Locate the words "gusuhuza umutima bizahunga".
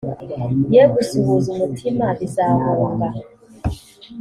0.93-3.07